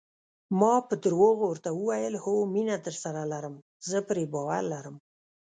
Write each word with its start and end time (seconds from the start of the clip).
ما 0.59 0.73
په 0.87 0.93
درواغو 1.03 1.45
ورته 1.49 1.69
وویل: 1.73 2.15
هو، 2.23 2.35
مینه 2.53 2.75
درسره 2.85 3.21
لرم، 3.31 3.55
زه 3.89 3.97
پرې 4.07 4.23
باور 4.33 4.63
لرم. 4.73 4.95